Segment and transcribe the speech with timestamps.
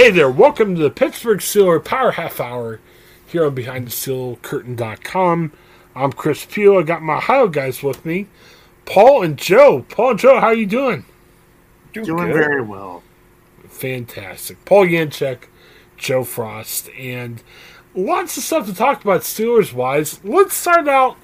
[0.00, 2.80] Hey there, welcome to the Pittsburgh Steelers Power Half Hour
[3.26, 5.52] here on BehindTheSteelCurtain.com.
[5.94, 6.78] I'm Chris Pugh.
[6.78, 8.26] I got my Ohio guys with me,
[8.86, 9.84] Paul and Joe.
[9.90, 11.04] Paul and Joe, how are you doing?
[11.92, 13.02] Doing, doing very well.
[13.68, 14.64] Fantastic.
[14.64, 15.48] Paul Yanchek,
[15.98, 17.42] Joe Frost, and
[17.94, 20.18] lots of stuff to talk about Steelers wise.
[20.24, 21.18] Let's start out.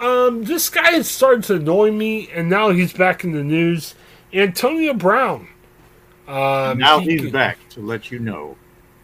[0.00, 3.96] Um, this guy has started to annoy me, and now he's back in the news.
[4.32, 5.48] Antonio Brown.
[6.28, 8.56] Um, now he, he's back to let you know.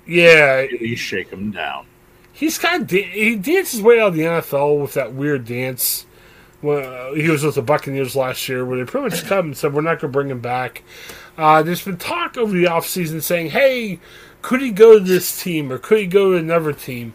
[0.06, 1.86] Yeah, you shake him down.
[2.32, 6.06] He's kind of he danced his way out of the NFL with that weird dance.
[6.60, 9.74] Well, he was with the Buccaneers last year, where they pretty much him and said,
[9.74, 10.82] "We're not going to bring him back."
[11.36, 14.00] Uh, there's been talk over the offseason saying, "Hey,
[14.42, 17.14] could he go to this team or could he go to another team?"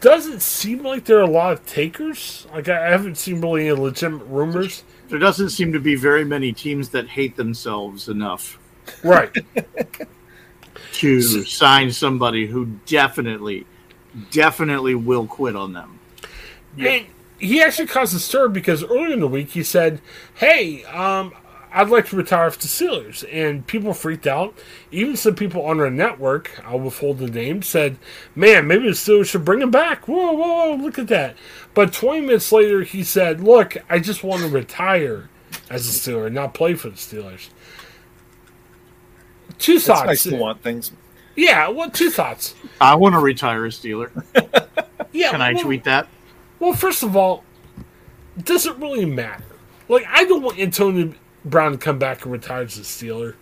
[0.00, 2.46] Doesn't seem like there are a lot of takers.
[2.52, 4.82] Like I haven't seen really any legitimate rumors.
[5.08, 8.58] There doesn't seem to be very many teams that hate themselves enough
[9.02, 9.36] right
[10.92, 13.66] to sign somebody who definitely
[14.30, 15.98] definitely will quit on them
[16.78, 17.06] and
[17.38, 20.00] he actually caused a stir because earlier in the week he said
[20.34, 21.32] hey um,
[21.74, 23.24] I'd like to retire for the Steelers.
[23.32, 24.54] And people freaked out.
[24.90, 27.96] Even some people on our network, I'll withhold the name, said,
[28.34, 30.06] man, maybe the Steelers should bring him back.
[30.06, 31.36] Whoa, whoa, whoa, look at that.
[31.74, 35.30] But 20 minutes later, he said, look, I just want to retire
[35.70, 37.48] as a Steeler, not play for the Steelers
[39.62, 40.06] two it's thoughts.
[40.06, 40.92] Nice to want things.
[41.36, 42.54] Yeah, well, two thoughts.
[42.80, 44.10] I want to retire a Steeler.
[45.12, 46.08] yeah, can I well, tweet that?
[46.58, 47.44] Well, first of all,
[48.44, 49.44] does it really matter?
[49.88, 51.14] Like, I don't want Antonio
[51.44, 53.34] Brown to come back and retire as a Steeler,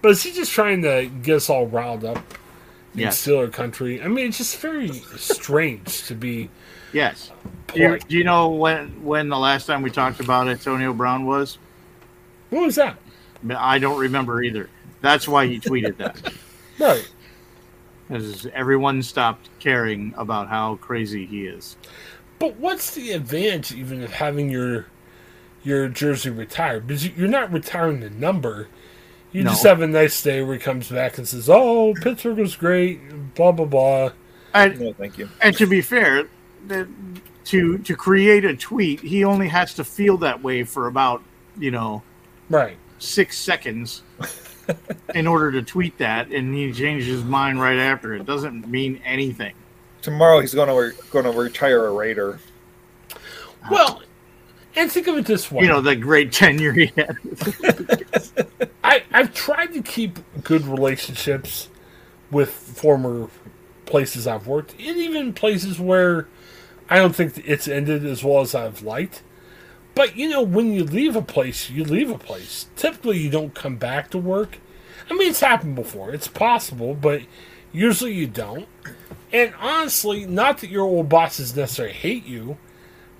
[0.00, 2.18] but is he just trying to get us all riled up
[2.94, 3.20] in yes.
[3.24, 4.00] Steeler country?
[4.00, 6.50] I mean, it's just very strange to be.
[6.92, 7.32] Yes.
[7.72, 11.26] Do you, do you know when when the last time we talked about Antonio Brown
[11.26, 11.58] was?
[12.50, 12.96] What was that?
[13.50, 14.70] I don't remember either.
[15.04, 16.32] That's why he tweeted that.
[16.80, 17.06] right.
[18.08, 21.76] Because everyone stopped caring about how crazy he is.
[22.38, 24.86] But what's the advantage even of having your
[25.62, 26.86] your jersey retired?
[26.86, 28.68] Because you're not retiring the number.
[29.32, 29.50] You no.
[29.50, 33.34] just have a nice day where he comes back and says, "Oh, Pittsburgh was great,"
[33.34, 34.12] blah blah blah.
[34.54, 35.28] And, no, thank you.
[35.42, 36.28] And to be fair,
[36.66, 36.88] the,
[37.44, 41.22] to to create a tweet, he only has to feel that way for about
[41.58, 42.02] you know,
[42.48, 44.02] right, six seconds
[45.14, 48.14] in order to tweet that, and he changed his mind right after.
[48.14, 49.54] It doesn't mean anything.
[50.02, 52.38] Tomorrow he's going to re- going to retire a Raider.
[53.10, 53.16] Uh,
[53.70, 54.02] well,
[54.76, 55.62] And think of it this way.
[55.62, 57.16] You know, the great tenure he had.
[58.84, 61.68] I, I've tried to keep good relationships
[62.30, 63.28] with former
[63.86, 66.26] places I've worked, and even places where
[66.90, 69.22] I don't think it's ended as well as I've liked.
[69.94, 72.66] But you know, when you leave a place, you leave a place.
[72.76, 74.58] Typically, you don't come back to work.
[75.08, 76.12] I mean, it's happened before.
[76.12, 77.22] It's possible, but
[77.72, 78.66] usually you don't.
[79.32, 82.56] And honestly, not that your old bosses necessarily hate you,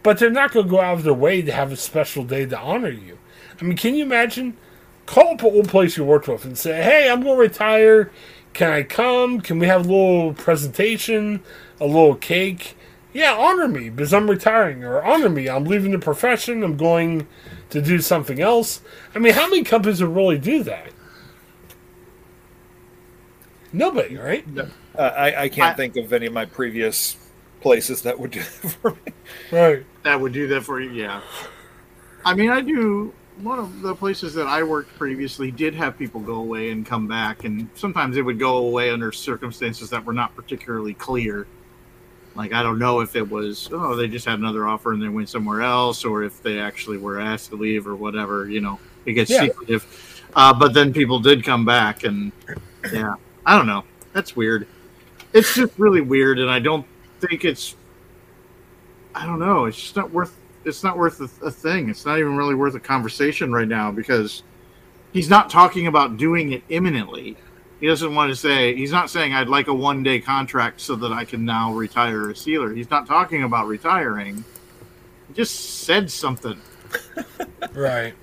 [0.03, 2.47] but they're not going to go out of their way to have a special day
[2.47, 3.19] to honor you.
[3.61, 4.57] I mean, can you imagine?
[5.07, 8.11] Call up an old place you worked with and say, "Hey, I'm going to retire.
[8.53, 9.41] Can I come?
[9.41, 11.43] Can we have a little presentation,
[11.81, 12.77] a little cake?"
[13.15, 16.65] Yeah, honor me because I'm retiring, or honor me, I'm leaving the profession.
[16.65, 17.29] I'm going
[17.71, 18.83] to do something else.
[19.15, 20.89] I mean, how many companies would really do that?
[23.73, 24.45] Nobody, right?
[24.97, 27.17] Uh, I, I can't think of any of my previous
[27.61, 28.47] places that would do that
[28.83, 29.13] for me.
[29.51, 29.87] Right.
[30.03, 31.21] That would do that for you, yeah.
[32.25, 33.15] I mean, I do.
[33.39, 37.07] One of the places that I worked previously did have people go away and come
[37.09, 41.47] back, and sometimes they would go away under circumstances that were not particularly clear.
[42.35, 45.09] Like, I don't know if it was, oh, they just had another offer and they
[45.09, 48.79] went somewhere else, or if they actually were asked to leave or whatever, you know,
[49.07, 49.43] it gets Yeah.
[49.43, 49.87] secretive.
[50.35, 52.33] Uh, but then people did come back, and
[52.93, 53.15] yeah,
[53.47, 53.85] I don't know.
[54.13, 54.67] That's weird.
[55.33, 56.85] It's just really weird, and I don't
[57.21, 57.77] think it's
[59.15, 59.67] I don't know.
[59.67, 60.37] It's just not worth.
[60.65, 61.89] It's not worth a, a thing.
[61.89, 64.43] It's not even really worth a conversation right now because
[65.13, 67.37] he's not talking about doing it imminently.
[67.85, 68.75] He doesn't want to say.
[68.75, 72.31] He's not saying I'd like a one day contract so that I can now retire
[72.31, 72.75] a Steeler.
[72.75, 74.43] He's not talking about retiring.
[75.29, 76.59] He just said something.
[77.75, 78.15] Right.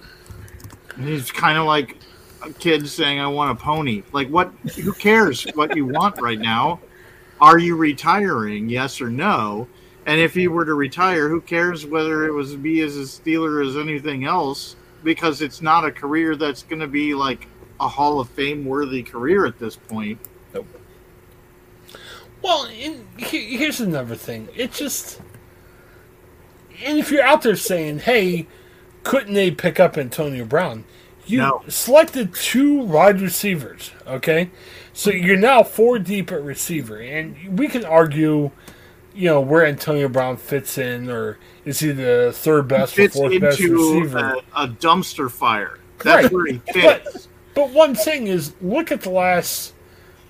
[0.96, 1.98] And he's kind of like
[2.42, 4.52] a kid saying, "I want a pony." Like, what?
[4.81, 6.80] Who cares what you want right now?
[7.40, 8.68] Are you retiring?
[8.68, 9.68] Yes or no?
[10.08, 13.63] And if he were to retire, who cares whether it was be as a Steeler
[13.68, 14.75] as anything else?
[15.04, 17.48] Because it's not a career that's going to be like
[17.81, 20.19] a Hall of Fame worthy career at this point.
[20.54, 20.68] Nope.
[22.42, 24.48] Well, and he- here's another thing.
[24.56, 25.19] It's just,
[26.83, 28.48] and if you're out there saying, "Hey,
[29.04, 30.86] couldn't they pick up Antonio Brown?"
[31.25, 31.63] You No.
[31.68, 33.92] selected two wide receivers.
[34.07, 34.50] Okay,
[34.94, 38.50] so you're now four deep at receiver, and we can argue,
[39.13, 43.16] you know, where Antonio Brown fits in, or is he the third best or Fits
[43.16, 44.36] fourth best into receiver?
[44.56, 45.77] a, a dumpster fire.
[46.00, 46.31] That's Right.
[46.34, 47.13] where he fits.
[47.13, 49.74] but one thing is, look at the last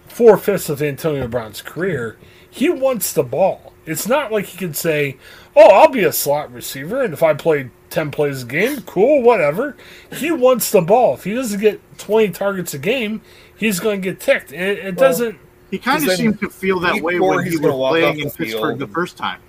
[0.08, 2.18] four fifths of Antonio Brown's career.
[2.50, 3.74] He wants the ball.
[3.86, 5.18] It's not like he can say,
[5.56, 9.24] "Oh, I'll be a slot receiver, and if I play ten plays a game, cool,
[9.24, 9.76] whatever."
[10.14, 11.16] He wants the ball.
[11.16, 13.22] If he doesn't get twenty targets a game,
[13.56, 14.52] he's going to get ticked.
[14.52, 15.40] And it, it Well, doesn't.
[15.72, 18.00] He kind of seemed to feel that way before when he was gonna walk off
[18.00, 19.40] playing the in Pittsburgh field the first time.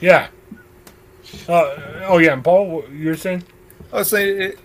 [0.00, 0.28] Yeah.
[1.48, 1.76] Uh,
[2.06, 3.42] oh yeah, and Paul, you're saying?
[3.92, 4.58] I was saying it,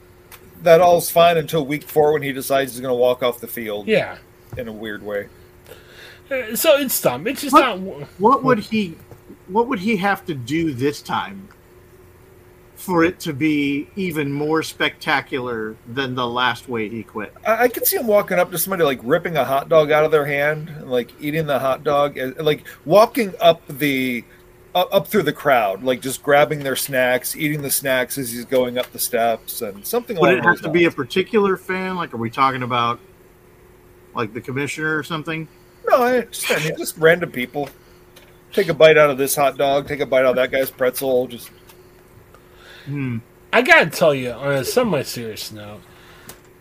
[0.64, 3.48] that all's fine until week four when he decides he's going to walk off the
[3.48, 3.88] field.
[3.88, 4.18] Yeah.
[4.58, 5.28] In a weird way.
[6.32, 7.28] Uh, So it's dumb.
[7.28, 8.08] It's just What, not.
[8.20, 8.98] what would he
[9.48, 11.48] what would he have to do this time
[12.76, 17.34] for it to be even more spectacular than the last way he quit?
[17.46, 20.06] I, I could see him walking up to somebody like ripping a hot dog out
[20.06, 24.24] of their hand, and, like eating the hot dog, and, like walking up the
[24.76, 28.46] up, up through the crowd, like just grabbing their snacks, eating the snacks as he's
[28.46, 30.18] going up the steps, and something.
[30.18, 30.30] Like that.
[30.30, 31.96] Would it have those to be a particular fan?
[31.96, 33.00] Like are we talking about
[34.16, 35.48] like the commissioner or something?
[35.88, 37.70] No, I just, I mean, just random people.
[38.52, 39.88] Take a bite out of this hot dog.
[39.88, 41.28] Take a bite out of that guy's pretzel.
[41.28, 41.50] Just
[42.86, 43.20] hmm.
[43.52, 45.82] I gotta tell you, on a semi serious note,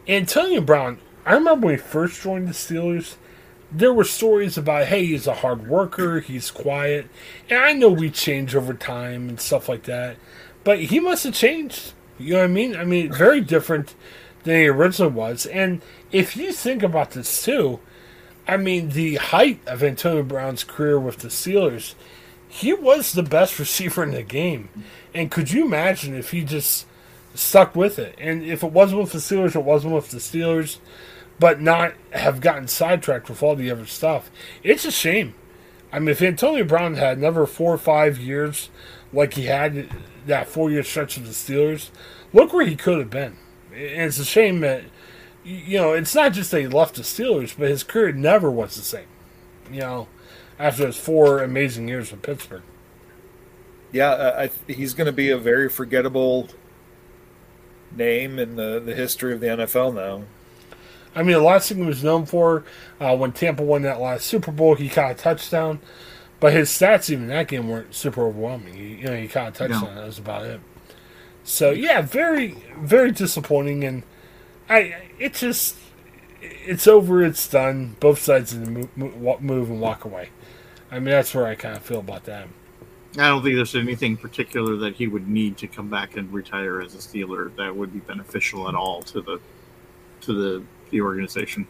[0.07, 3.17] Antonio Brown, I remember when he first joined the Steelers,
[3.71, 7.09] there were stories about, hey, he's a hard worker, he's quiet.
[7.51, 10.17] And I know we change over time and stuff like that,
[10.65, 11.93] but he must have changed.
[12.19, 12.77] You know what I mean?
[12.77, 13.95] I mean, very different
[14.45, 15.47] than he originally was.
[15.47, 17.81] And if you think about this too,
[18.47, 21.95] I mean, the height of Antonio Brown's career with the Steelers,
[22.49, 24.71] he was the best receiver in the game.
[25.15, 26.87] And could you imagine if he just
[27.35, 28.15] stuck with it?
[28.19, 30.79] And if it wasn't with the Steelers, it wasn't with the Steelers,
[31.39, 34.31] but not have gotten sidetracked with all the other stuff.
[34.63, 35.35] It's a shame.
[35.93, 38.71] I mean, if Antonio Brown had another four or five years
[39.13, 39.89] like he had
[40.27, 41.91] that four year stretch of the Steelers,
[42.33, 43.37] look where he could have been.
[43.73, 44.85] And it's a shame that,
[45.45, 48.77] you know, it's not just that he left the Steelers, but his career never was
[48.77, 49.07] the same,
[49.71, 50.09] you know,
[50.59, 52.63] after his four amazing years with Pittsburgh.
[53.93, 56.49] yeah, I, he's going to be a very forgettable
[57.97, 60.25] name in the the history of the NFL now.
[61.15, 62.65] I mean, the last thing he was known for
[63.01, 65.81] uh, when Tampa won that last Super Bowl, he caught a touchdown,
[66.41, 68.75] but his stats even that game weren't super overwhelming.
[68.75, 69.95] He, you know, he caught a touchdown.
[69.95, 70.61] That was about it.
[71.45, 74.03] So yeah, very very disappointing, and
[74.69, 75.77] I it just
[76.41, 77.97] it's over, it's done.
[78.01, 80.29] Both sides move, move and walk away.
[80.91, 82.49] I mean that's where I kind of feel about that.
[83.17, 86.83] I don't think there's anything particular that he would need to come back and retire
[86.83, 89.41] as a Steeler that would be beneficial at all to the
[90.21, 91.67] to the the organization.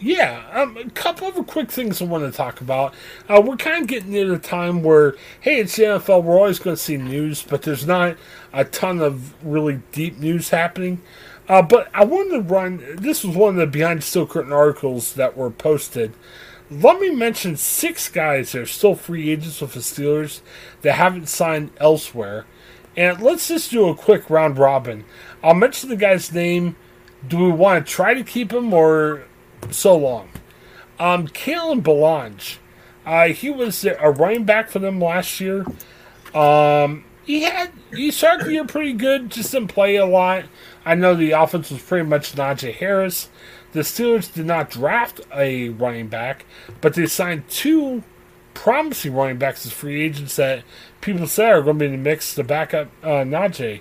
[0.00, 2.94] Yeah, um, a couple of quick things I want to talk about.
[3.28, 6.22] Uh, we're kind of getting near the time where, hey, it's the NFL.
[6.22, 8.16] We're always going to see news, but there's not
[8.52, 11.02] a ton of really deep news happening.
[11.48, 12.96] Uh, but I wanted to run.
[12.96, 16.12] This was one of the behind the steel curtain articles that were posted.
[16.70, 20.40] Let me mention six guys that are still free agents with the Steelers
[20.82, 22.44] that haven't signed elsewhere.
[22.96, 25.04] And let's just do a quick round robin.
[25.42, 26.76] I'll mention the guy's name.
[27.26, 29.24] Do we want to try to keep him or
[29.70, 30.28] so long.
[30.98, 32.58] Um, Kalen Ballage,
[33.06, 35.64] uh, he was a running back for them last year.
[36.34, 40.44] Um, he had he started the year pretty good, just didn't play a lot.
[40.84, 43.28] I know the offense was pretty much Najee Harris.
[43.72, 46.46] The Steelers did not draft a running back,
[46.80, 48.02] but they signed two
[48.54, 50.64] promising running backs as free agents that
[51.00, 53.80] people say are going to be in the mix to back up uh, Najee.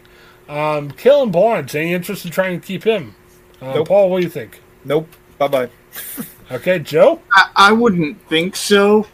[0.50, 3.16] Um, Kalen Ballage, any interest in trying to keep him?
[3.62, 3.88] Uh, Nope.
[3.88, 4.62] Paul, what do you think?
[4.86, 5.08] Nope.
[5.38, 5.70] Bye bye.
[6.50, 7.22] Okay, Joe?
[7.34, 9.06] I, I wouldn't think so.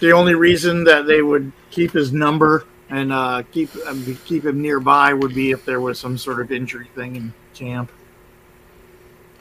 [0.00, 4.60] The only reason that they would keep his number and uh, keep um, keep him
[4.60, 7.92] nearby would be if there was some sort of injury thing in camp.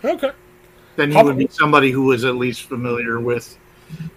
[0.04, 0.32] Okay.
[0.96, 3.58] Then he How would be somebody who was at least familiar with,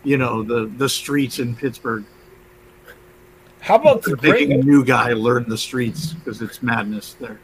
[0.04, 2.04] you know, the the streets in Pittsburgh.
[3.60, 7.40] How about the making a new guy learn the streets because it's madness there.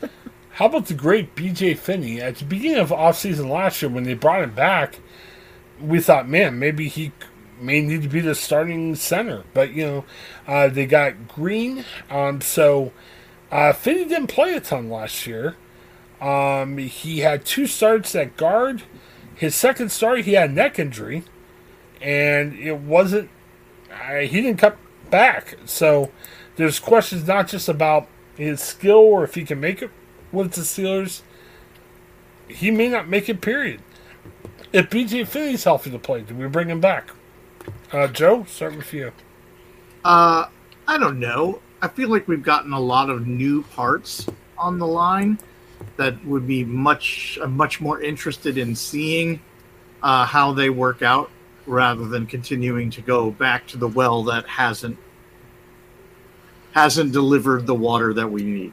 [0.56, 4.12] How about the great BJ Finney at the beginning of offseason last year when they
[4.12, 5.00] brought him back?
[5.80, 7.12] We thought, man, maybe he
[7.58, 10.04] may need to be the starting center, but you know,
[10.46, 12.92] uh, they got Green, um, so
[13.50, 15.56] uh, Finney didn't play a ton last year.
[16.20, 18.82] Um, he had two starts at guard.
[19.34, 21.24] His second start, he had neck injury,
[22.02, 23.30] and it wasn't.
[23.90, 24.74] Uh, he didn't come
[25.08, 25.56] back.
[25.64, 26.12] So
[26.56, 28.06] there's questions not just about
[28.36, 29.90] his skill or if he can make it
[30.32, 31.22] with the Steelers.
[32.48, 33.40] He may not make it.
[33.40, 33.80] Period.
[34.72, 37.10] If BJ Finney's healthy to play, do we bring him back?
[37.92, 39.12] Uh, Joe, start with you.
[40.04, 40.46] Uh,
[40.88, 41.60] I don't know.
[41.80, 45.38] I feel like we've gotten a lot of new parts on the line
[45.96, 49.40] that would be much much more interested in seeing
[50.02, 51.30] uh, how they work out
[51.66, 54.96] rather than continuing to go back to the well that hasn't
[56.72, 58.72] hasn't delivered the water that we need.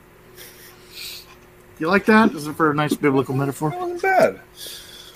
[1.79, 2.33] You like that?
[2.33, 3.69] Is it for a nice biblical metaphor?
[3.69, 4.41] Wasn't bad.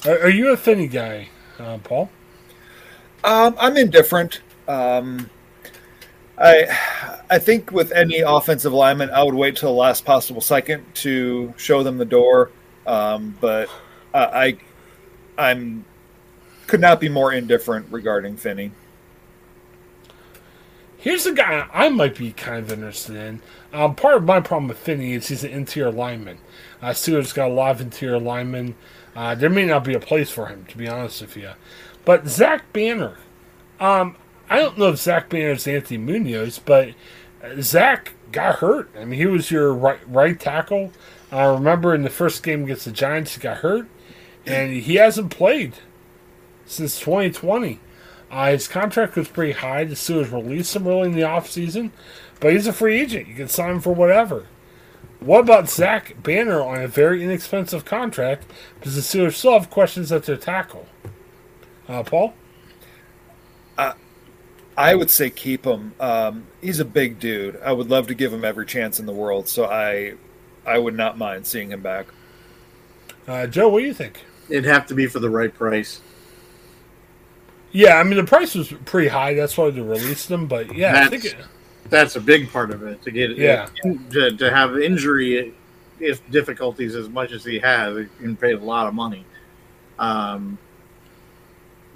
[0.06, 1.30] Are, are you a Finney guy,
[1.60, 2.10] uh, Paul?
[3.24, 4.42] Um, I'm indifferent.
[4.68, 5.30] Um,
[6.38, 6.66] I
[7.30, 11.54] I think with any offensive lineman, I would wait till the last possible second to
[11.58, 12.52] show them the door.
[12.88, 13.70] Um, but
[14.14, 14.58] uh, I
[15.38, 15.86] I'm
[16.68, 18.72] could not be more indifferent regarding Finney.
[21.04, 23.42] Here's a guy I might be kind of interested in.
[23.74, 26.38] Um, part of my problem with Finney is he's an interior lineman.
[26.82, 28.76] Uh, Steelers got a lot of interior linemen.
[29.14, 31.50] Uh, there may not be a place for him, to be honest with you.
[32.06, 33.18] But Zach Banner,
[33.82, 34.16] um,
[34.50, 36.94] I don't know if Zach Banner is Anthony Munoz, but
[37.60, 38.90] Zach got hurt.
[38.98, 40.94] I mean, he was your right, right tackle.
[41.34, 43.90] I remember in the first game against the Giants, he got hurt,
[44.46, 45.74] and he hasn't played
[46.66, 47.82] since 2020.
[48.34, 49.84] Uh, his contract was pretty high.
[49.84, 51.92] The Steelers released him early in the offseason,
[52.40, 53.28] but he's a free agent.
[53.28, 54.48] You can sign him for whatever.
[55.20, 58.46] What about Zach Banner on a very inexpensive contract?
[58.80, 60.88] Because the Steelers still have questions at their tackle.
[61.88, 62.34] Uh, Paul?
[64.78, 65.94] I would say keep him.
[66.00, 67.60] Um, he's a big dude.
[67.64, 69.48] I would love to give him every chance in the world.
[69.48, 70.16] So I
[70.66, 72.08] I would not mind seeing him back.
[73.28, 74.26] Uh, Joe, what do you think?
[74.50, 76.02] It'd have to be for the right price.
[77.74, 79.34] Yeah, I mean, the price was pretty high.
[79.34, 80.48] That's why they released them.
[80.48, 81.46] But yeah, I That's- think it,
[81.90, 83.38] That's a big part of it to get it.
[83.38, 83.68] Yeah.
[84.12, 85.54] to, to have injury
[86.00, 89.26] if difficulties as much as he has, he can pay a lot of money.
[90.00, 90.58] Um,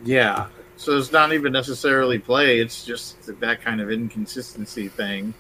[0.04, 5.34] yeah, so it's not even necessarily play; it's just that kind of inconsistency thing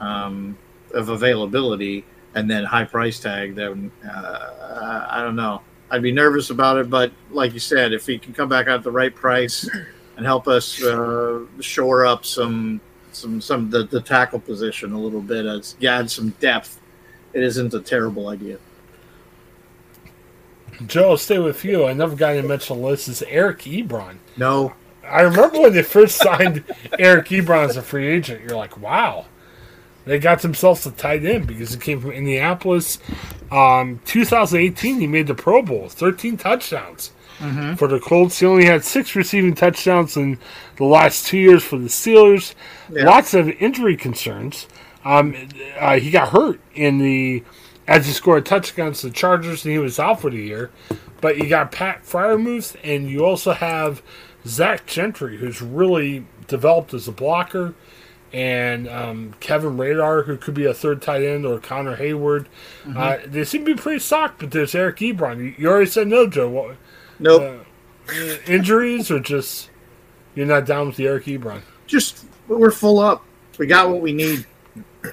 [0.00, 0.56] um,
[0.92, 2.04] of availability,
[2.34, 3.54] and then high price tag.
[3.56, 3.72] That
[4.06, 5.60] uh, I don't know.
[5.94, 8.82] I'd be nervous about it, but like you said, if he can come back at
[8.82, 9.68] the right price
[10.16, 12.80] and help us uh, shore up some
[13.12, 16.80] some some the, the tackle position a little bit as add some depth,
[17.32, 18.58] it isn't a terrible idea.
[20.84, 21.84] Joe, I'll stay with you.
[21.84, 24.16] Another guy that mentioned on the list is Eric Ebron.
[24.36, 24.74] No,
[25.04, 26.64] I remember when they first signed
[26.98, 28.40] Eric Ebron as a free agent.
[28.40, 29.26] You're like, wow.
[30.04, 32.98] They got themselves a tight end because he came from Indianapolis.
[33.50, 37.78] Um, 2018, he made the Pro Bowl, 13 touchdowns Mhm.
[37.78, 38.38] for the Colts.
[38.38, 40.38] He only had six receiving touchdowns in
[40.76, 42.54] the last two years for the Steelers.
[42.92, 43.04] Yeah.
[43.04, 44.66] Lots of injury concerns.
[45.04, 45.34] Um,
[45.78, 47.42] uh, he got hurt in the
[47.86, 50.70] as he scored a touchdown against the Chargers, and he was out for the year.
[51.20, 54.00] But you got Pat Freiermuth, and you also have
[54.46, 57.74] Zach Gentry, who's really developed as a blocker,
[58.34, 62.46] and um, Kevin Rader, who could be a third tight end, or Connor Heyward.
[62.84, 62.96] Mhm.
[62.96, 65.38] Uh, they seem to be pretty stocked, but there's Eric Ebron.
[65.38, 66.48] You, you already said no, Joe.
[66.48, 66.76] What,
[67.20, 67.64] Nope.
[68.10, 68.12] uh,
[68.46, 69.70] injuries, or just
[70.34, 71.62] you're not down with the Eric Ebron?
[71.86, 73.24] Just we're full up.
[73.58, 74.44] We got what we need.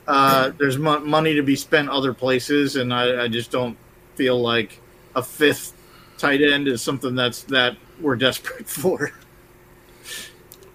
[0.08, 3.78] Uh, there's mo- money to be spent other places, and I, I just don't
[4.16, 4.82] feel like
[5.16, 5.74] a fifth
[6.18, 9.12] tight end is something that's that we're desperate for.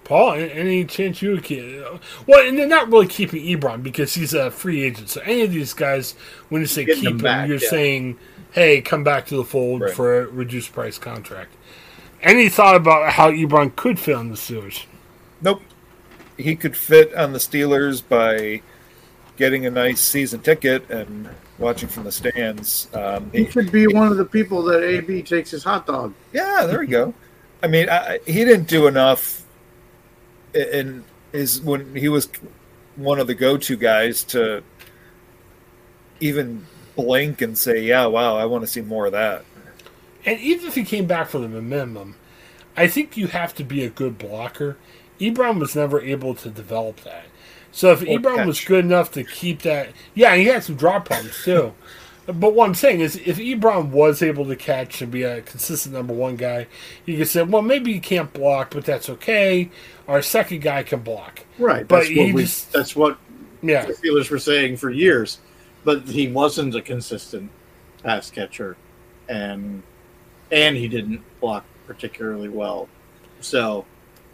[0.06, 1.82] Paul, any chance you would keep?
[2.28, 5.08] Well, and they're not really keeping Ebron because he's a free agent.
[5.10, 6.12] So any of these guys,
[6.48, 7.68] when you say Getting keep them him, back, you're yeah.
[7.68, 8.18] saying,
[8.52, 9.92] "Hey, come back to the fold Right.
[9.92, 11.54] for a reduced price contract."
[12.22, 14.84] Any thought about how Ebron could fit on the Steelers?
[15.42, 15.60] Nope.
[16.36, 18.62] He could fit on the Steelers by
[19.36, 22.86] getting a nice season ticket and watching from the stands.
[22.94, 26.14] Um, He could be one of the people that AB takes his hot dog.
[26.32, 27.12] Yeah, there we go.
[27.60, 29.42] I mean, I, he didn't do enough
[30.56, 32.28] in his when he was
[32.96, 34.62] one of the go-to guys to
[36.20, 39.44] even blink and say, "Yeah, wow, I want to see more of that."
[40.25, 42.16] And even if he came back for the minimum,
[42.76, 44.76] I think you have to be a good blocker.
[45.20, 47.26] Ebron was never able to develop that.
[47.70, 51.04] So if Or Ebron was good enough to keep that, yeah, he had some drop
[51.06, 51.75] problems too.
[52.26, 55.95] but what I'm saying is, if Ebron was able to catch and be a consistent
[55.95, 56.66] number one guy,
[57.04, 59.71] you could say, well, maybe he can't block, but that's okay.
[60.09, 61.45] Our second guy can block.
[61.59, 61.87] Right.
[61.87, 63.18] But That's he what we, just- that's what
[63.62, 63.87] Yeah.
[63.87, 65.38] the Steelers were saying for years.
[65.85, 67.49] But he wasn't a consistent
[68.02, 68.76] pass catcher,
[69.28, 69.83] and
[70.50, 72.88] and he didn't block particularly well.
[73.40, 73.85] So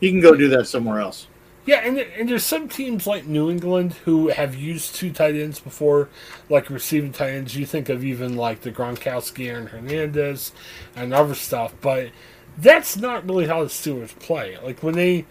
[0.00, 1.26] he can go do that somewhere else.
[1.64, 5.60] Yeah, and, and there's some teams like New England who have used two tight ends
[5.60, 6.08] before,
[6.48, 7.56] like receiving tight ends.
[7.56, 10.52] You think of even like the Gronkowski, Aaron Hernandez,
[10.96, 12.10] and other stuff, but
[12.58, 14.58] that's not really how the Steelers play.
[14.58, 15.24] Like when they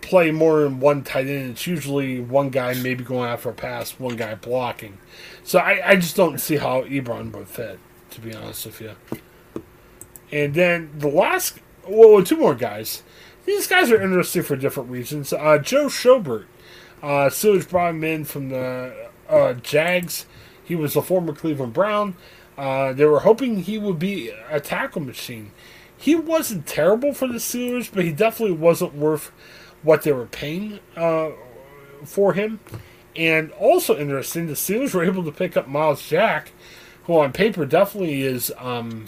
[0.00, 3.98] play more than one tight end, it's usually one guy maybe going after a pass,
[3.98, 4.98] one guy blocking.
[5.42, 8.94] So I, I just don't see how Ebron would fit, to be honest with you.
[10.30, 11.58] And then the last,
[11.88, 13.02] well, two more guys.
[13.46, 15.32] These guys are interesting for different reasons.
[15.32, 16.46] Uh, Joe Schobert,
[17.02, 20.26] uh, Steelers brought him in from the uh, Jags.
[20.64, 22.16] He was a former Cleveland Brown.
[22.56, 25.50] Uh, they were hoping he would be a tackle machine.
[25.96, 29.30] He wasn't terrible for the Steelers, but he definitely wasn't worth
[29.82, 31.30] what they were paying uh,
[32.04, 32.60] for him.
[33.16, 36.52] And also interesting, the Steelers were able to pick up Myles Jack,
[37.04, 39.06] who on paper definitely is, um,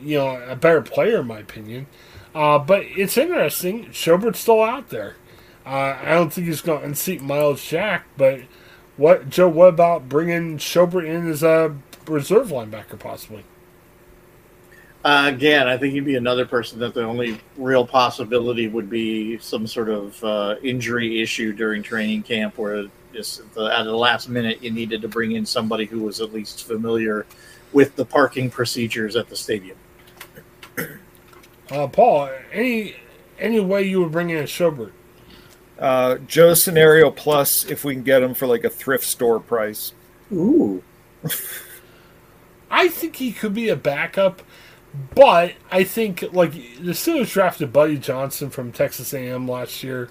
[0.00, 1.86] you know, a better player in my opinion.
[2.34, 3.86] Uh, but it's interesting.
[3.86, 5.16] Schobert's still out there.
[5.66, 8.06] Uh, I don't think he's going to unseat Myles Jack.
[8.16, 8.40] But
[8.96, 9.48] what, Joe?
[9.48, 13.44] What about bringing Schobert in as a reserve linebacker, possibly?
[15.04, 19.36] Uh, again, I think he'd be another person that the only real possibility would be
[19.38, 23.96] some sort of uh, injury issue during training camp, where just at the, at the
[23.96, 27.26] last minute you needed to bring in somebody who was at least familiar
[27.72, 29.76] with the parking procedures at the stadium.
[31.72, 32.96] Uh, Paul, any
[33.38, 34.92] any way you would bring in a Schobert?
[35.78, 39.94] Uh, Joe scenario plus if we can get him for like a thrift store price.
[40.30, 40.82] Ooh.
[42.70, 44.42] I think he could be a backup,
[45.14, 50.10] but I think like the Steelers drafted Buddy Johnson from Texas A&M last year.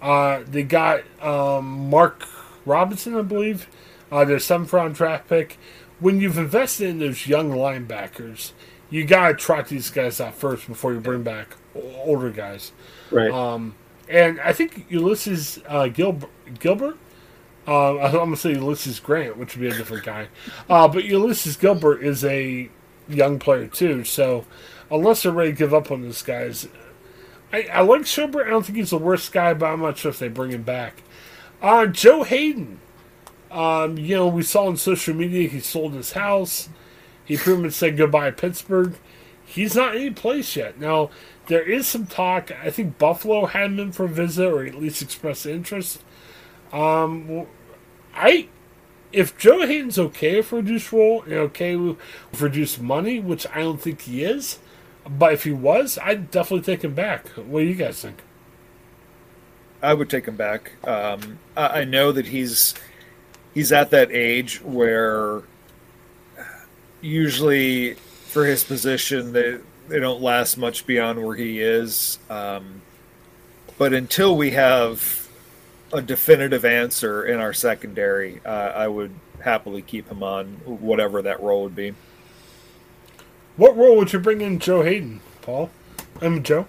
[0.00, 2.26] Uh, they got um, Mark
[2.64, 3.68] Robinson, I believe,
[4.10, 5.58] uh, their seventh round draft pick.
[6.00, 8.52] When you've invested in those young linebackers,
[8.92, 12.72] you gotta trot these guys out first before you bring back older guys.
[13.10, 13.30] Right.
[13.30, 13.74] Um,
[14.08, 16.28] and I think Ulysses uh, Gil-
[16.58, 16.98] Gilbert.
[17.66, 20.28] Uh, I'm gonna say Ulysses Grant, which would be a different guy.
[20.68, 22.68] Uh, but Ulysses Gilbert is a
[23.08, 24.04] young player too.
[24.04, 24.44] So
[24.90, 26.68] unless they're ready to give up on this guys,
[27.50, 28.46] I, I like Schobert.
[28.46, 30.62] I don't think he's the worst guy, but I'm not sure if they bring him
[30.64, 31.02] back.
[31.62, 32.78] Uh, Joe Haden.
[33.50, 36.68] Um, you know, we saw on social media he sold his house.
[37.24, 38.94] He pretty much said goodbye to Pittsburgh.
[39.44, 40.78] He's not any place yet.
[40.78, 41.10] Now,
[41.46, 42.50] there is some talk.
[42.50, 46.02] I think Buffalo had him in for a visit, or at least expressed interest.
[46.72, 47.46] Um,
[48.14, 48.48] I,
[49.12, 51.98] if Joe Haden's okay for reduced role and okay with
[52.40, 54.58] reduced money, which I don't think he is,
[55.08, 57.28] but if he was, I'd definitely take him back.
[57.28, 58.22] What do you guys think?
[59.82, 60.72] I would take him back.
[60.86, 62.74] Um, I, I know that he's
[63.52, 65.42] he's at that age where
[67.02, 72.18] usually for his position they they don't last much beyond where he is.
[72.30, 72.80] Um,
[73.76, 75.28] but until we have
[75.92, 81.42] a definitive answer in our secondary, uh, I would happily keep him on whatever that
[81.42, 81.94] role would be.
[83.56, 85.70] What role would you bring in Joe Haden, Paul?
[86.20, 86.66] I'm Joe.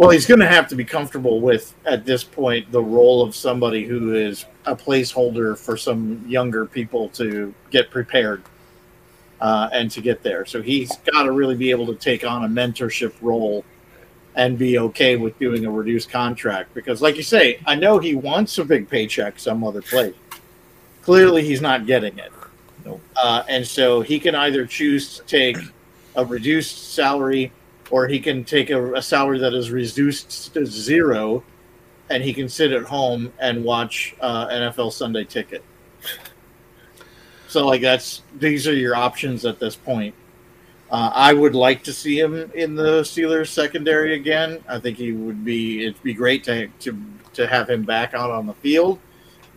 [0.00, 3.36] Well, he's going to have to be comfortable with, at this point, the role of
[3.36, 8.42] somebody who is a placeholder for some younger people to get prepared
[9.42, 10.46] uh, and to get there.
[10.46, 13.62] So he's got to really be able to take on a mentorship role
[14.36, 16.72] and be okay with doing a reduced contract.
[16.72, 20.14] Because, like you say, I know he wants a big paycheck some other place.
[21.02, 22.32] Clearly, he's not getting it.
[23.22, 25.58] Uh, and so he can either choose to take
[26.16, 27.52] a reduced salary
[27.90, 31.42] or he can take a, a, salary that is reduced to zero
[32.08, 35.64] and he can sit at home and watch uh, NFL Sunday Ticket.
[37.48, 40.14] So, like, that's these are your options at this point.
[40.88, 44.62] Uh, I would like to see him in the Steelers secondary again.
[44.68, 45.82] I think he would be.
[45.82, 46.96] It'd be great to to
[47.32, 49.00] to have him back out on the field,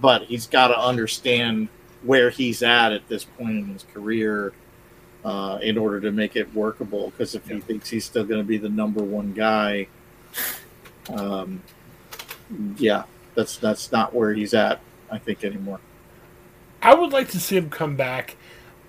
[0.02, 1.69] but he's got to understand
[2.02, 4.54] where he's at at this point in his career
[5.23, 7.12] uh, in order to make it workable.
[7.12, 9.88] Because if he thinks he's still going to be the number one guy,
[11.13, 11.62] um,
[12.77, 13.03] yeah,
[13.36, 14.79] that's that's not where he's at.
[15.12, 15.79] I think anymore.
[16.81, 18.36] I would like to see him come back.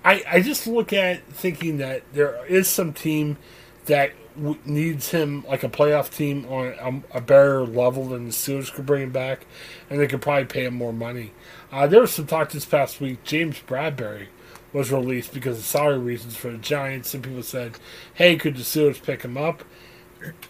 [0.03, 3.37] I I just look at thinking that there is some team
[3.85, 8.31] that w- needs him like a playoff team on a, a, better level than the
[8.31, 9.45] Steelers could bring him back,
[9.89, 11.31] and they could probably pay him more money.
[11.71, 13.23] Uh, there was some talk this past week.
[13.23, 14.27] James Bradberry
[14.75, 17.77] was released because of salary reasons for the Giants, and people said,
[18.13, 19.63] "Hey, could the Steelers pick him up?"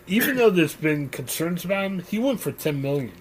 [0.08, 3.14] Even though there's been concerns about him, he went for ten million.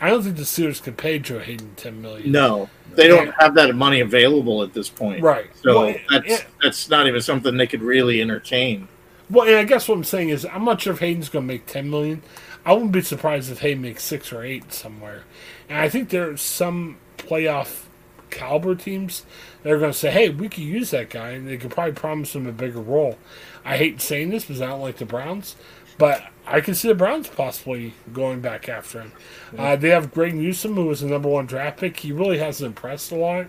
[0.00, 2.30] I don't think the Steelers could pay Joe Haden ten million.
[2.30, 5.22] No, they don't have that money available at this point.
[5.22, 5.50] Right.
[5.62, 8.86] So well, that's that's not even something they could really entertain.
[9.30, 11.54] Well, and I guess what I'm saying is I'm not sure if Haden's going to
[11.54, 12.22] make ten million.
[12.66, 15.22] I wouldn't be surprised if Haden makes six or eight somewhere.
[15.70, 17.87] And I think there's some playoff
[18.30, 19.24] caliber teams
[19.62, 21.92] that are going to say, "Hey, we could use that guy," and they could probably
[21.92, 23.18] promise him a bigger role.
[23.64, 25.56] I hate saying this because I don't like the Browns,
[25.98, 29.12] but I can see the Browns possibly going back after him.
[29.56, 31.98] Uh, they have Greg Newsome, who was the number one draft pick.
[31.98, 33.46] He really hasn't impressed a lot.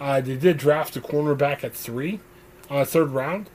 [0.00, 2.20] Uh, they did draft a cornerback at three,
[2.68, 3.48] uh, third round,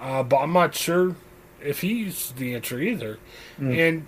[0.00, 1.14] uh, but I'm not sure
[1.62, 3.18] if he's the answer either.
[3.60, 3.88] Mm.
[3.88, 4.06] And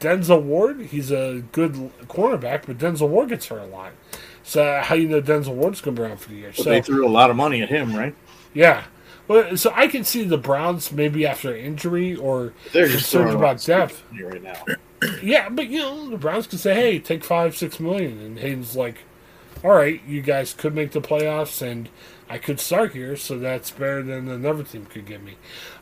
[0.00, 1.72] Denzel Ward, he's a good
[2.06, 3.92] cornerback, but Denzel Ward gets hurt a lot.
[4.42, 6.52] So how you know Denzel Ward's going to be around for the year?
[6.56, 8.14] Well, so they threw a lot of money at him, right?
[8.54, 8.84] Yeah.
[9.28, 14.02] Well, so I can see the Browns maybe after injury or they're concerned about depth
[14.20, 14.64] right now.
[15.22, 18.76] yeah, but you know the Browns could say, "Hey, take five, six million," and Haden's
[18.76, 18.98] like,
[19.62, 21.88] "All right, you guys could make the playoffs, and
[22.28, 25.36] I could start here, so that's better than another team could give me."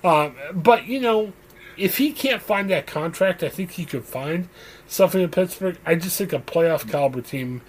[0.05, 1.33] Um, but you know,
[1.79, 4.49] if he can't find that contract, I think he could find
[4.87, 5.79] something in Pittsburgh.
[5.87, 7.63] I just think a playoff caliber team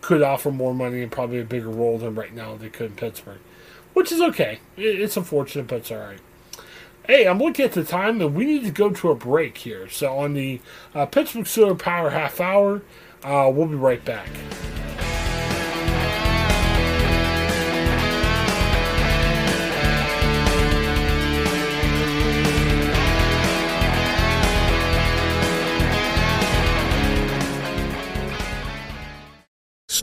[0.00, 2.96] could offer more money and probably a bigger role than right now they could in
[2.96, 3.40] Pittsburgh,
[3.94, 4.60] which is okay.
[4.76, 6.20] It's unfortunate, but it's all right.
[7.06, 9.88] Hey, I'm looking at the time, and we need to go to a break here.
[9.88, 10.60] So on the
[10.94, 12.82] uh, Pittsburgh Steelers Power Half Hour,
[13.24, 14.28] uh, we'll be right back.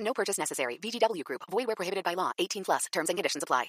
[0.00, 0.78] No purchase necessary.
[0.82, 1.42] VGW Group.
[1.50, 2.32] Void where prohibited by law.
[2.38, 2.86] 18 plus.
[2.92, 3.66] Terms and conditions apply.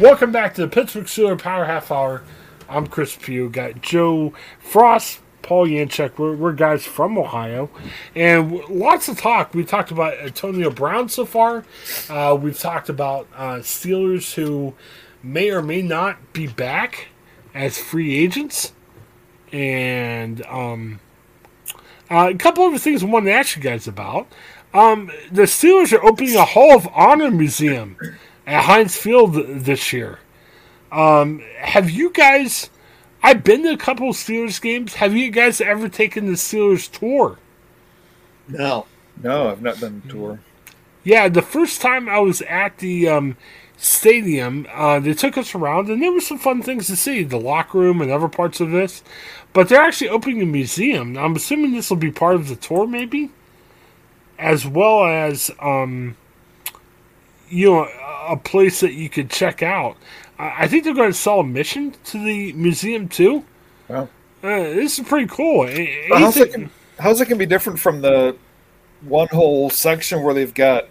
[0.00, 2.24] Welcome back to the Pittsburgh Steelers Power Half Hour.
[2.68, 3.48] I'm Chris Pugh.
[3.48, 6.18] Got Joe Frost, Paul Yanchek.
[6.18, 7.70] We're, we're guys from Ohio,
[8.16, 9.54] and lots of talk.
[9.54, 11.64] We talked about Antonio Brown so far.
[12.10, 14.74] Uh, we've talked about uh, Steelers who
[15.22, 17.08] may or may not be back
[17.54, 18.72] as free agents,
[19.52, 20.98] and um,
[22.10, 24.26] uh, a couple other things I wanted to ask you guys about.
[24.72, 27.96] Um, the Steelers are opening a Hall of Honor museum
[28.46, 30.18] at Heinz Field this year.
[30.90, 32.70] Um, have you guys?
[33.24, 34.96] I've been to a couple of Steelers games.
[34.96, 37.38] Have you guys ever taken the Steelers tour?
[38.46, 38.86] No.
[39.22, 40.40] No, I've not done a tour.
[41.04, 43.38] Yeah, the first time I was at the um,
[43.78, 47.40] stadium, uh, they took us around, and there were some fun things to see the
[47.40, 49.02] locker room and other parts of this.
[49.54, 51.16] But they're actually opening a museum.
[51.16, 53.30] I'm assuming this will be part of the tour, maybe,
[54.38, 56.18] as well as um,
[57.48, 57.88] you know
[58.28, 59.96] a place that you could check out.
[60.38, 63.44] I think they're going to sell a mission to the museum too.
[63.88, 64.08] Wow.
[64.42, 65.66] Uh, this is pretty cool.
[66.08, 68.36] How's it, can, how's it can be different from the
[69.02, 70.86] one whole section where they've got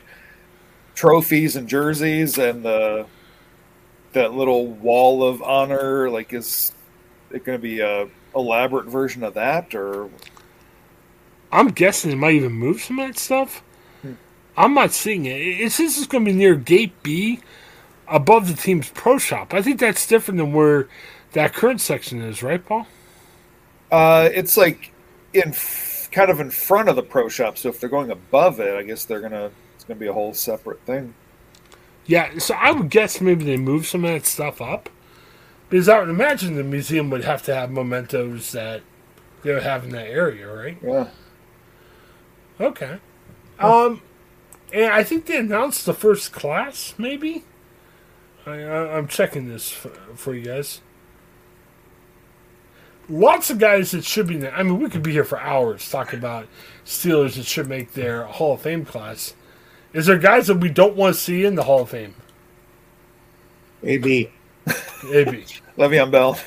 [0.96, 3.06] trophies and jerseys and the
[4.14, 6.10] that little wall of honor?
[6.10, 6.72] Like, is
[7.32, 10.10] it going to be a elaborate version of that, or
[11.52, 13.64] I'm guessing they might even move some of that stuff.
[14.56, 15.38] I'm not seeing it.
[15.40, 17.40] It says it's going to be near Gate B,
[18.08, 19.54] above the team's pro shop.
[19.54, 20.88] I think that's different than where
[21.34, 22.88] that current section is, right, Paul?
[23.92, 24.92] uh, it's like
[25.34, 27.58] in f- kind of in front of the pro shop?
[27.58, 30.34] So if they're going above it, I guess they're gonna it's gonna be a whole
[30.34, 31.14] separate thing.
[32.06, 34.90] Yeah, so I would guess maybe they move some of that stuff up.
[35.70, 38.82] Because I would imagine the museum would have to have mementos that
[39.44, 40.78] they would have in that area, right?
[40.84, 41.08] Yeah.
[42.60, 42.98] Okay.
[43.58, 44.02] Um,
[44.72, 47.44] and I think they announced the first class, maybe?
[48.46, 50.82] I, I'm checking this for, for you guys.
[53.10, 54.54] Lots of guys that should be there.
[54.54, 56.48] I mean, we could be here for hours talking about
[56.86, 59.36] Steelers that should make their Hall of Fame class.
[59.92, 62.16] Is there guys that we don't want to see in the Hall of Fame?
[63.84, 64.32] AB.
[65.12, 65.46] AB.
[65.78, 66.40] Le'Veon Bell.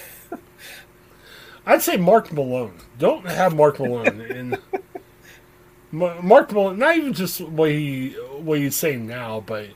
[1.66, 2.78] I'd say Mark Malone.
[2.98, 4.58] Don't have Mark Malone in.
[5.92, 9.66] Mark Malone, not even just what he what he's saying now, but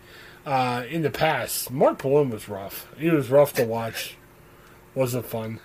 [0.51, 2.89] uh, in the past, Mark Malone was rough.
[2.99, 4.17] He was rough to watch.
[4.95, 5.61] Wasn't fun.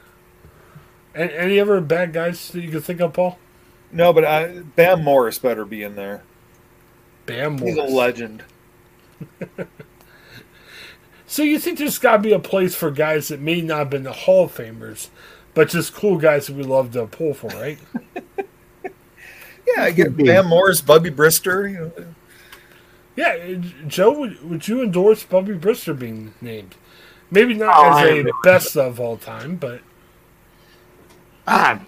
[1.15, 3.39] And any other bad guys that you can think of, Paul?
[3.91, 6.21] No, but I, Bam Morris better be in there.
[7.26, 7.91] Bam He's Morris.
[7.91, 8.43] a legend.
[11.28, 13.89] So you think there's got to be a place for guys that may not have
[13.89, 15.10] been the Hall of Famers,
[15.54, 17.78] but just cool guys that we love to pull for, right?
[19.67, 21.69] Yeah, I get Bam Morris, Bubby Brister.
[21.69, 22.06] You know,
[23.15, 26.75] Yeah, uh, Joe, would, would you endorse Bubby Brister being named?
[27.32, 29.82] Maybe not Oh, as I a endorse best of all time, but
[31.47, 31.80] I,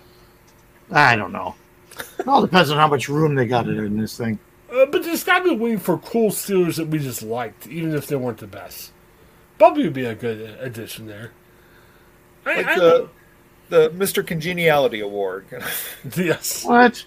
[0.92, 1.56] I don't know.
[2.20, 4.40] It all depends on how much room they got in this thing.
[4.72, 7.68] uh, but there's got to be a way for cool Steelers that we just liked,
[7.68, 8.92] even if they weren't the best.
[9.58, 11.32] Bubby would be a good addition there.
[12.46, 13.10] I, like I- the
[13.70, 14.26] the Mr.
[14.26, 15.46] Congeniality Award.
[16.16, 16.64] yes.
[16.64, 17.04] What?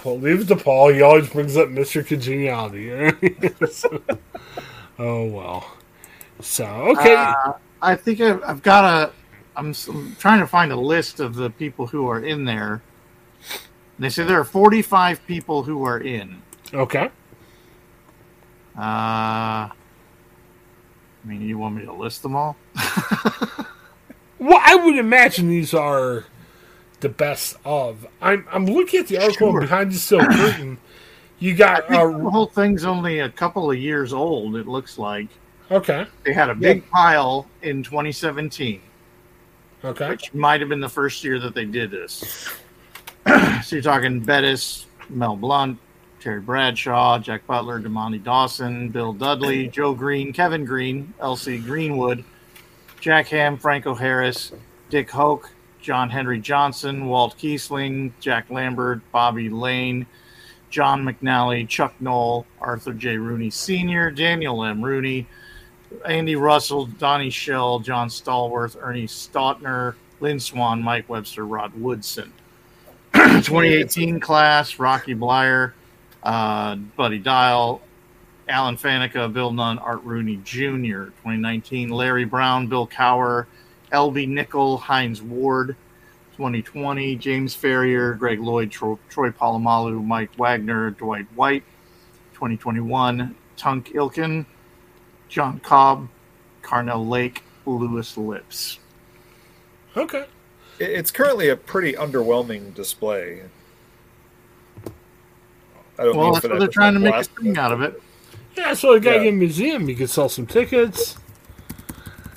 [0.00, 0.92] Paul, leave it to Paul.
[0.92, 2.04] He always brings up Mr.
[2.04, 2.90] Congeniality.
[4.98, 5.76] oh well.
[6.40, 7.14] So okay.
[7.14, 9.12] Uh, I think I've, I've got a.
[9.56, 9.74] I'm
[10.18, 12.82] trying to find a list of the people who are in there.
[13.98, 16.40] They say there are 45 people who are in.
[16.72, 17.10] okay.
[18.78, 19.70] Uh, I
[21.24, 22.56] mean, you want me to list them all?
[24.40, 26.24] Well, I would imagine these are
[27.00, 28.06] the best of.
[28.20, 29.60] I'm I'm looking at the article Sure.
[29.60, 30.78] behind the steel curtain.
[31.38, 34.56] You got uh, the whole thing's only a couple of years old.
[34.56, 35.28] It looks like
[35.70, 38.80] okay, they had a big pile in 2017,
[39.84, 42.48] okay, which might have been the first year that they did this.
[43.62, 45.78] so you're talking Bettis, Mel Blount,
[46.20, 51.58] Terry Bradshaw, Jack Butler, Dermontti Dawson, Bill Dudley, Joe Greene, Kevin Greene, L.C.
[51.58, 52.22] Greenwood,
[53.00, 54.52] Jack Ham, Franco Harris,
[54.90, 55.50] Dick Hoak,
[55.82, 60.06] John Henry Johnson, Walt Kiesling, Jack Lambert, Bobby Layne,
[60.70, 63.16] John McNally, Chuck Noll, Arthur J.
[63.16, 64.82] Rooney Sr., Daniel M.
[64.82, 65.26] Rooney,
[66.06, 72.32] Andy Russell, Donnie Shell, John Stallworth, Ernie Stautner, Lynn Swann, Mike Webster, Rod Woodson.
[73.14, 75.72] 2018 class, Rocky Bleier,
[76.22, 77.80] uh, Buddy Dial,
[78.48, 81.10] Alan Faneca, Bill Nunn, Art Rooney Jr.
[81.22, 83.46] 2019, Larry Brown, Bill Cowher,
[83.92, 85.76] Elbie Nickel, Hines Ward.
[86.36, 91.64] 2020, James Farrior, Greg Lloyd, Tro- Troy Polamalu, Mike Wagner, Dwight White.
[92.32, 94.46] 2021, Tunch Ilkin,
[95.28, 96.08] Jon Kolb,
[96.62, 98.78] Carnell Lake, Louis Lipps.
[99.96, 100.24] okay.
[100.78, 103.42] It's currently a pretty underwhelming display.
[105.98, 108.00] I don't Well, that's what that they're trying to make a thing out of it.
[108.56, 109.20] Yeah, so the guy Yeah.
[109.20, 111.18] in the museum, you could sell some tickets.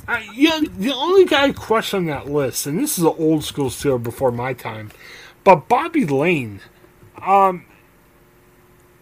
[0.08, 3.44] Uh, yeah, the only guy I question on that list, and this is an old
[3.44, 4.92] school steal before my time,
[5.44, 6.60] but Bobby Layne.
[7.22, 7.66] Um,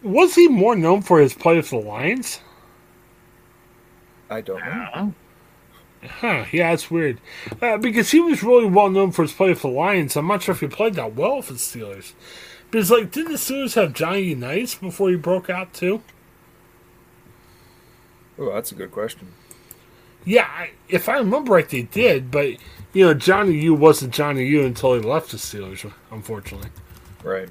[0.04, 2.42] was he more known for his play with the Lions?
[4.30, 5.14] I don't know.
[6.04, 7.20] Huh, yeah, that's weird.
[7.62, 10.16] Uh, because he was really well known for his play with the Lions.
[10.16, 12.14] I'm not sure if he played that well with the Steelers.
[12.70, 16.02] Because, like, did the Steelers have Johnny Unitas before he broke out, too?
[18.40, 19.28] Oh, that's a good question.
[20.24, 22.58] Yeah, I, if I remember right, they did, but,
[22.94, 26.70] you know, Johnny U wasn't Johnny U until he left the Steelers, unfortunately.
[27.24, 27.50] Right.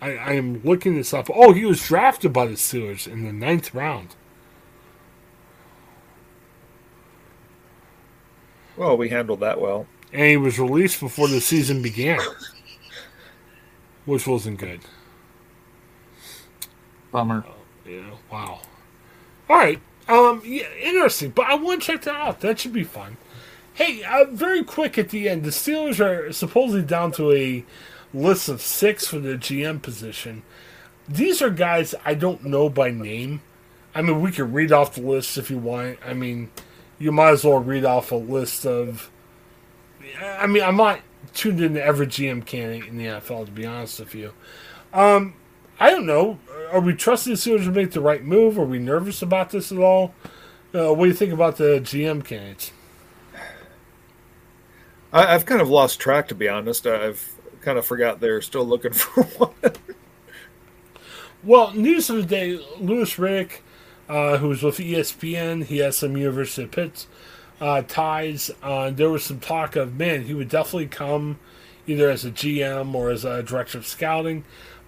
[0.00, 1.28] I, I am looking this up.
[1.32, 4.14] Oh, he was drafted by the Steelers in the ninth round.
[8.76, 9.86] Well, we handled that well.
[10.12, 12.20] And he was released before the season began,
[14.06, 14.80] which wasn't good.
[17.12, 17.44] Bummer.
[17.46, 17.52] Uh,
[17.86, 18.60] Yeah, wow.
[19.48, 19.80] All right.
[20.08, 21.30] Um, yeah, interesting.
[21.30, 22.40] But I want to check that out.
[22.40, 23.16] That should be fun.
[23.74, 25.44] Hey, uh, very quick at the end.
[25.44, 27.64] The Steelers are supposedly down to a
[28.12, 30.42] list of six for the GM position.
[31.08, 33.42] These are guys I don't know by name.
[33.94, 35.98] I mean, we could read off the list if you want.
[36.04, 36.50] I mean,
[36.98, 39.10] you might as well read off a list of.
[40.20, 41.00] I mean, I'm not
[41.34, 44.32] tuned into every GM candidate in the NFL, to be honest with you.
[44.92, 45.34] Um,
[45.78, 46.38] I don't know.
[46.70, 48.58] Are we trusting the Steelers to make the right move?
[48.58, 50.14] Are we nervous about this at all?
[50.74, 52.72] Uh, what do you think about the GM candidates?
[55.12, 56.86] I, I've kind of lost track, to be honest.
[56.86, 59.72] I've kind of forgot they're still looking for one.
[61.42, 63.60] Well, news of the day: Louis Riddick,
[64.08, 67.06] uh, who's with ESPN, he has some University of Pitt
[67.60, 68.50] uh, ties.
[68.62, 71.38] Uh, there was some talk of man, he would definitely come
[71.86, 74.44] either as a GM or as a director of scouting.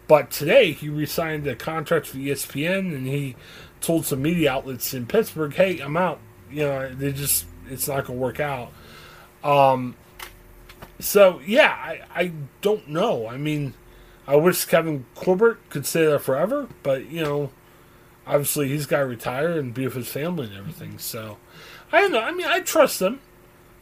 [0.09, 3.37] But today he resigned a contract for ESPN, and he
[3.81, 6.21] told some media outlets in Pittsburgh, "Hey, I'm out.
[6.51, 8.73] You know, they just it's not going to work out."
[9.43, 9.97] Um,
[10.99, 13.29] so yeah, I, I don't know.
[13.29, 13.75] I mean,
[14.27, 17.51] I wish Kevin Colbert could stay there forever, but you know,
[18.27, 20.99] obviously he's got to retire and be with his family and everything.
[20.99, 21.39] So
[21.91, 22.21] I don't know.
[22.21, 23.21] I mean, I trust them.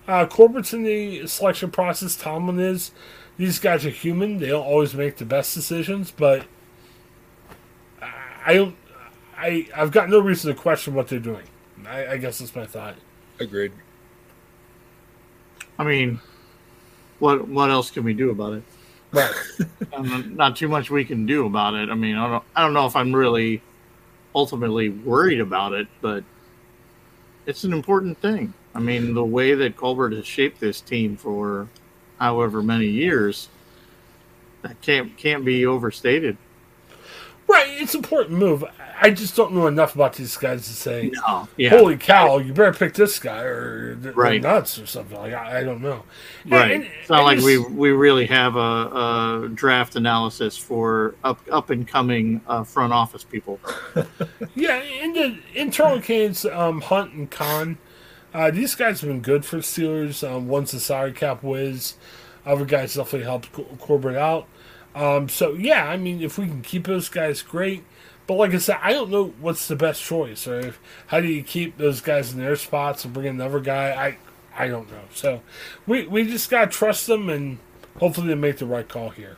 [0.08, 2.16] Uh, Colbert's in the selection process.
[2.16, 2.90] Tomlin is.
[3.40, 4.36] These guys are human.
[4.36, 6.44] They don't always make the best decisions, but
[8.44, 8.76] I don't.
[9.34, 11.46] I I've got no reason to question what they're doing.
[11.86, 12.96] I, I guess that's my thought.
[13.38, 13.72] Agreed.
[15.78, 16.20] I mean,
[17.18, 18.62] what what else can we do about it?
[19.10, 19.32] Right.
[20.36, 21.88] Not too much we can do about it.
[21.88, 23.62] I mean, I don't I don't know if I'm really
[24.34, 26.24] ultimately worried about it, but
[27.46, 28.52] it's an important thing.
[28.74, 31.68] I mean, the way that Colbert has shaped this team for
[32.20, 33.48] however many years,
[34.62, 36.36] that can't can't be overstated.
[37.48, 38.62] Right, it's an important move.
[39.02, 41.70] I just don't know enough about these guys to say, No, yeah.
[41.70, 44.40] "Holy cow, you better pick this guy," or "They're Right.
[44.40, 45.32] nuts," or something like.
[45.32, 46.04] I, I don't know.
[46.46, 46.70] Right.
[46.72, 48.60] And- it's not and like we we really have a,
[49.46, 53.58] a draft analysis for up up and coming uh, front office people.
[54.54, 57.78] Yeah, in the internal candidates, um, Hunt and Khan,
[58.34, 60.28] uh, these guys have been good for Steelers.
[60.28, 61.94] Um, one's a salary cap whiz.
[62.46, 64.46] Other guys definitely helped Cor- Colbert out.
[64.94, 67.84] Um, so yeah, I mean, if we can keep those guys, great.
[68.26, 71.26] But like I said, I don't know what's the best choice, or if, how do
[71.26, 73.90] you keep those guys in their spots and bring in another guy?
[73.90, 75.02] I I don't know.
[75.12, 75.42] So
[75.86, 77.58] we we just gotta trust them, and
[77.98, 79.36] hopefully they make the right call here.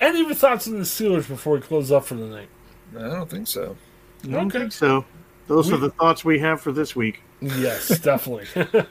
[0.00, 2.48] Any of your thoughts on the Steelers before we close up for the night?
[2.96, 3.76] I don't think so.
[4.24, 4.60] I don't Okay.
[4.60, 5.04] think so.
[5.46, 7.20] Those are the thoughts we have for this week.
[7.40, 8.46] Yes, definitely.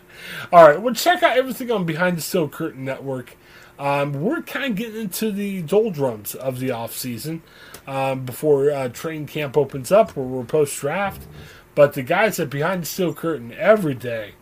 [0.52, 3.36] All right, well, check out everything on Behind the Steel Curtain Network.
[3.78, 7.42] Um, we're kind of getting into the doldrums of the off season
[7.88, 11.24] um, before uh, training camp opens up, where we're post draft.
[11.74, 14.36] But the guys at Behind the Steel Curtain every day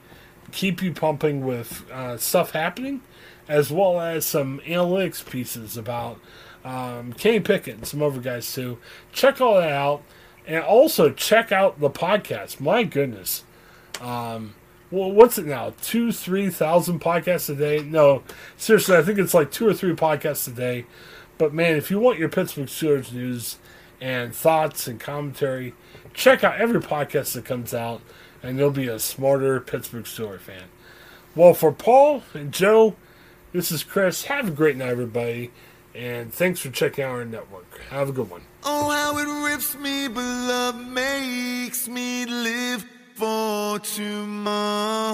[0.52, 3.02] keep you pumping with uh, stuff happening,
[3.48, 6.20] as well as some analytics pieces about
[6.64, 8.78] um, Kenny Pickett and some other guys too.
[9.12, 10.04] Check all that out,
[10.46, 12.60] and also check out the podcast.
[12.60, 13.44] My goodness,
[14.04, 14.54] um,
[14.92, 15.74] well, what's it now?
[15.82, 17.82] Two, three thousand podcasts a day?
[17.84, 18.22] No,
[18.58, 20.86] seriously, I think it's like two or three podcasts a day.
[21.38, 23.58] But man, if you want your Pittsburgh Steelers news
[24.00, 25.74] and thoughts and commentary,
[26.14, 28.02] check out every podcast that comes out,
[28.44, 30.66] and you'll be a smarter Pittsburgh Steelers fan.
[31.34, 32.96] Well, for Paul and Joe,
[33.52, 34.26] this is Chris.
[34.26, 35.52] Have a great night, everybody,
[35.96, 37.80] and thanks for checking out our network.
[37.90, 38.42] Have a good one.
[38.64, 42.86] Oh, how it rips me, but love makes me live
[43.16, 45.14] for tomorrow.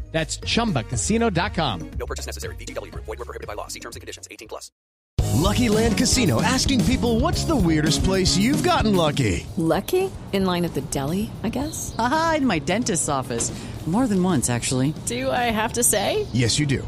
[0.11, 1.91] That's chumbacasino.com.
[1.97, 2.55] No purchase necessary.
[2.55, 3.05] VGW Group.
[3.05, 3.67] Void were prohibited by law.
[3.67, 4.27] See terms and conditions.
[4.29, 4.71] 18 plus.
[5.41, 9.45] Lucky Land Casino asking people what's the weirdest place you've gotten lucky?
[9.57, 10.11] Lucky?
[10.33, 11.95] In line at the deli, I guess?
[11.97, 13.51] Aha, in my dentist's office.
[13.87, 14.93] More than once, actually.
[15.07, 16.27] Do I have to say?
[16.33, 16.87] Yes, you do.